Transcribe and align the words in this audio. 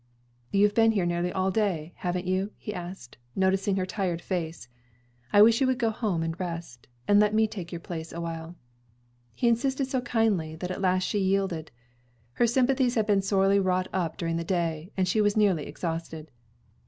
"You've 0.49 0.73
been 0.73 0.93
here 0.93 1.05
nearly 1.05 1.31
all 1.31 1.51
day, 1.51 1.93
haven't 1.97 2.25
you?" 2.25 2.53
he 2.57 2.73
asked, 2.73 3.19
noticing 3.35 3.75
her 3.75 3.85
tired 3.85 4.19
face. 4.19 4.67
"I 5.31 5.43
wish 5.43 5.61
you 5.61 5.67
would 5.67 5.77
go 5.77 5.91
home 5.91 6.23
and 6.23 6.39
rest, 6.39 6.87
and 7.07 7.19
let 7.19 7.35
me 7.35 7.45
take 7.45 7.71
your 7.71 7.81
place 7.81 8.11
awhile." 8.11 8.55
He 9.35 9.47
insisted 9.47 9.85
so 9.85 10.01
kindly 10.01 10.55
that 10.55 10.71
at 10.71 10.81
last 10.81 11.03
she 11.03 11.19
yielded. 11.19 11.69
Her 12.33 12.47
sympathies 12.47 12.95
had 12.95 13.05
been 13.05 13.21
sorely 13.21 13.59
wrought 13.59 13.85
upon 13.93 14.13
during 14.17 14.37
the 14.37 14.43
day, 14.43 14.91
and 14.97 15.07
she 15.07 15.21
was 15.21 15.37
nearly 15.37 15.67
exhausted. 15.67 16.31